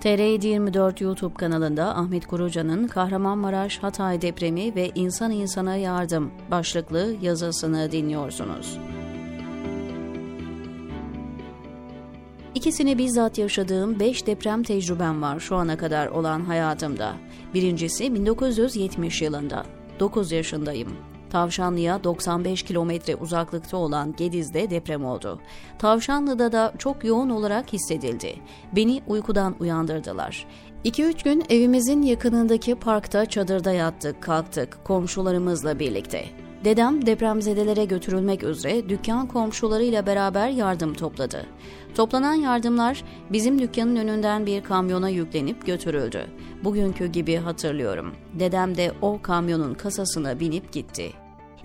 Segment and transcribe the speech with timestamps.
[0.00, 7.92] TR 24 YouTube kanalında Ahmet Kuruca'nın Kahramanmaraş Hatay depremi ve İnsan İnsana Yardım başlıklı yazısını
[7.92, 8.78] dinliyorsunuz.
[12.54, 17.12] İkisini bizzat yaşadığım 5 deprem tecrübem var şu ana kadar olan hayatımda.
[17.54, 19.66] Birincisi 1970 yılında.
[20.00, 21.15] 9 yaşındayım.
[21.30, 25.40] Tavşanlı'ya 95 kilometre uzaklıkta olan Gediz'de deprem oldu.
[25.78, 28.34] Tavşanlı'da da çok yoğun olarak hissedildi.
[28.72, 30.46] Beni uykudan uyandırdılar.
[30.84, 36.45] 2-3 gün evimizin yakınındaki parkta çadırda yattık, kalktık komşularımızla birlikte.
[36.66, 41.46] Dedem depremzedelere götürülmek üzere dükkan komşularıyla beraber yardım topladı.
[41.94, 46.26] Toplanan yardımlar bizim dükkanın önünden bir kamyona yüklenip götürüldü.
[46.64, 48.14] Bugünkü gibi hatırlıyorum.
[48.38, 51.12] Dedem de o kamyonun kasasına binip gitti.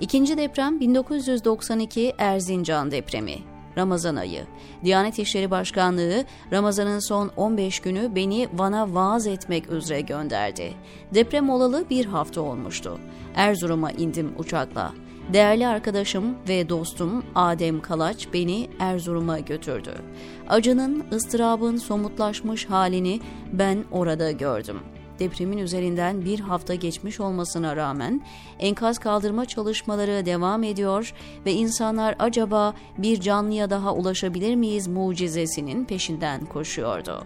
[0.00, 3.34] İkinci deprem 1992 Erzincan depremi.
[3.78, 4.44] Ramazan ayı.
[4.84, 10.74] Diyanet İşleri Başkanlığı Ramazan'ın son 15 günü beni Van'a vaaz etmek üzere gönderdi.
[11.14, 12.98] Deprem olalı bir hafta olmuştu.
[13.34, 14.92] Erzurum'a indim uçakla.
[15.32, 19.94] Değerli arkadaşım ve dostum Adem Kalaç beni Erzurum'a götürdü.
[20.48, 23.20] Acının, ıstırabın somutlaşmış halini
[23.52, 24.80] ben orada gördüm
[25.18, 28.20] depremin üzerinden bir hafta geçmiş olmasına rağmen
[28.58, 31.14] enkaz kaldırma çalışmaları devam ediyor
[31.46, 37.24] ve insanlar acaba bir canlıya daha ulaşabilir miyiz mucizesinin peşinden koşuyordu.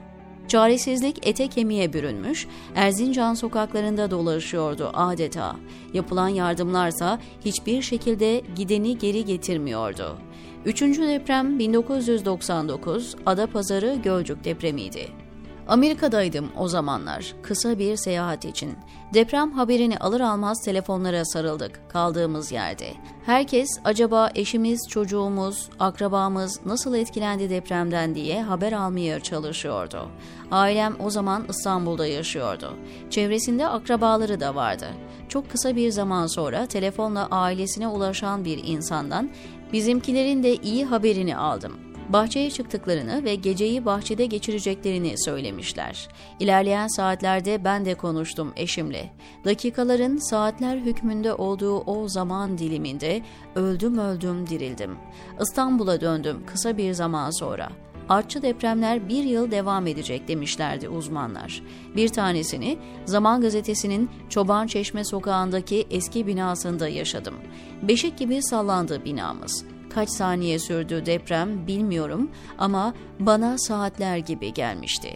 [0.48, 5.56] Çaresizlik ete kemiğe bürünmüş, Erzincan sokaklarında dolaşıyordu adeta.
[5.94, 10.18] Yapılan yardımlarsa hiçbir şekilde gideni geri getirmiyordu.
[10.64, 15.21] Üçüncü deprem 1999 Adapazarı Gölcük depremiydi.
[15.68, 18.76] Amerika'daydım o zamanlar, kısa bir seyahat için.
[19.14, 22.88] Deprem haberini alır almaz telefonlara sarıldık kaldığımız yerde.
[23.26, 30.08] Herkes acaba eşimiz, çocuğumuz, akrabamız nasıl etkilendi depremden diye haber almaya çalışıyordu.
[30.50, 32.72] Ailem o zaman İstanbul'da yaşıyordu.
[33.10, 34.86] Çevresinde akrabaları da vardı.
[35.28, 39.30] Çok kısa bir zaman sonra telefonla ailesine ulaşan bir insandan
[39.72, 46.08] bizimkilerin de iyi haberini aldım bahçeye çıktıklarını ve geceyi bahçede geçireceklerini söylemişler.
[46.40, 49.10] İlerleyen saatlerde ben de konuştum eşimle.
[49.44, 53.22] Dakikaların saatler hükmünde olduğu o zaman diliminde
[53.54, 54.96] öldüm öldüm dirildim.
[55.40, 57.68] İstanbul'a döndüm kısa bir zaman sonra.
[58.08, 61.62] Artçı depremler bir yıl devam edecek demişlerdi uzmanlar.
[61.96, 67.34] Bir tanesini Zaman Gazetesi'nin Çoban Çeşme sokağındaki eski binasında yaşadım.
[67.82, 69.71] Beşik gibi sallandı binamız.
[69.94, 75.14] Kaç saniye sürdü deprem bilmiyorum ama bana saatler gibi gelmişti.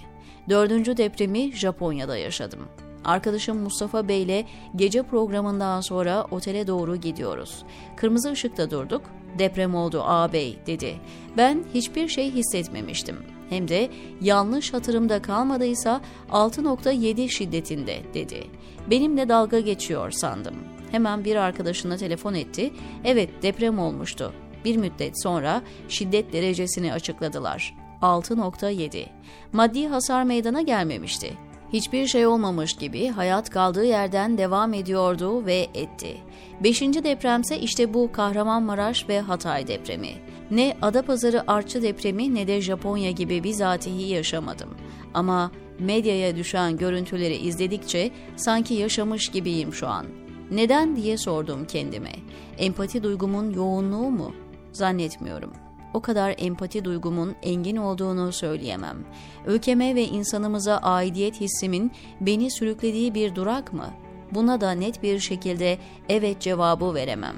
[0.48, 2.60] Dördüncü depremi Japonya'da yaşadım.
[3.04, 7.65] Arkadaşım Mustafa Bey ile gece programından sonra otele doğru gidiyoruz.
[7.97, 9.03] Kırmızı ışıkta durduk.
[9.38, 10.94] Deprem oldu ağabey dedi.
[11.36, 13.16] Ben hiçbir şey hissetmemiştim.
[13.50, 16.00] Hem de yanlış hatırımda kalmadıysa
[16.31, 18.44] 6.7 şiddetinde dedi.
[18.91, 20.54] Benimle dalga geçiyor sandım.
[20.91, 22.72] Hemen bir arkadaşına telefon etti.
[23.04, 24.32] Evet deprem olmuştu.
[24.66, 27.75] Bir müddet sonra şiddet derecesini açıkladılar.
[28.03, 29.06] 6.7.
[29.53, 31.32] Maddi hasar meydana gelmemişti.
[31.72, 36.16] Hiçbir şey olmamış gibi hayat kaldığı yerden devam ediyordu ve etti.
[36.62, 40.12] Beşinci depremse işte bu Kahramanmaraş ve Hatay depremi.
[40.50, 44.77] Ne Adapazarı Artçı depremi ne de Japonya gibi bizatihi yaşamadım.
[45.15, 50.06] Ama medyaya düşen görüntüleri izledikçe sanki yaşamış gibiyim şu an.
[50.50, 52.12] Neden diye sordum kendime.
[52.59, 54.34] Empati duygumun yoğunluğu mu?
[54.76, 55.53] Zannetmiyorum.
[55.94, 58.97] O kadar empati duygumun engin olduğunu söyleyemem.
[59.47, 63.86] Ülkeme ve insanımıza aidiyet hissimin beni sürüklediği bir durak mı?
[64.31, 65.78] Buna da net bir şekilde
[66.09, 67.36] evet cevabı veremem.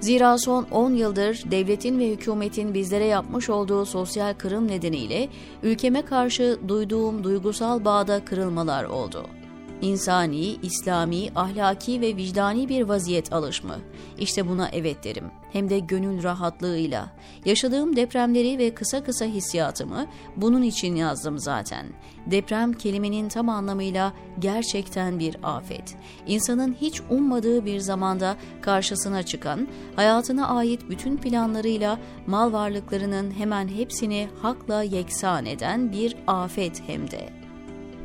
[0.00, 5.28] Zira son 10 yıldır devletin ve hükümetin bizlere yapmış olduğu sosyal kırım nedeniyle
[5.62, 9.39] ülkeme karşı duyduğum duygusal bağda kırılmalar oldu.''
[9.82, 13.76] İnsani, İslami, ahlaki ve vicdani bir vaziyet alış mı?
[14.18, 15.24] İşte buna evet derim.
[15.52, 17.08] Hem de gönül rahatlığıyla.
[17.44, 20.06] Yaşadığım depremleri ve kısa kısa hissiyatımı
[20.36, 21.86] bunun için yazdım zaten.
[22.26, 25.96] Deprem kelimenin tam anlamıyla gerçekten bir afet.
[26.26, 34.28] İnsanın hiç ummadığı bir zamanda karşısına çıkan, hayatına ait bütün planlarıyla mal varlıklarının hemen hepsini
[34.42, 37.39] hakla yeksan eden bir afet hem de.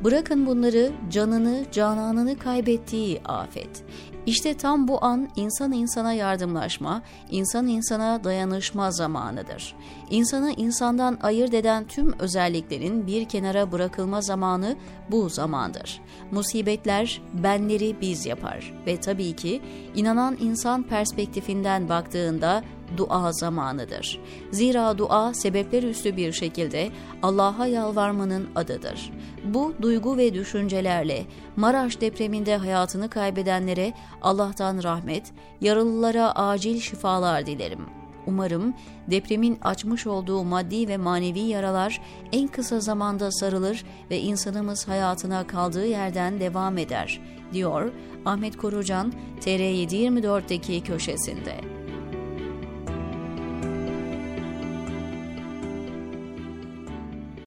[0.04, 3.84] Bırakın bunları canını, cananını kaybettiği afet.
[4.26, 7.02] İşte tam bu an insan insana yardımlaşma,
[7.32, 9.76] insan insana dayanışma zamanıdır.
[10.10, 14.76] İnsanı insandan ayırt eden tüm özelliklerin bir kenara bırakılma zamanı
[15.12, 16.02] bu zamandır.
[16.32, 19.62] Musibetler benleri biz yapar ve tabii ki
[19.96, 22.64] inanan insan perspektifinden baktığında
[22.98, 24.20] dua zamanıdır.
[24.52, 26.90] Zira dua sebepler üstü bir şekilde
[27.24, 29.12] Allah'a yalvarmanın adıdır.
[29.44, 37.86] Bu duygu ve düşüncelerle Maraş depreminde hayatını kaybedenlere Allah'tan rahmet, yaralılara acil şifalar dilerim.
[38.28, 38.74] Umarım
[39.08, 42.02] depremin açmış olduğu maddi ve manevi yaralar
[42.32, 47.22] en kısa zamanda sarılır ve insanımız hayatına kaldığı yerden devam eder,
[47.54, 47.92] diyor
[48.26, 51.75] Ahmet Korucan TR724'deki köşesinde.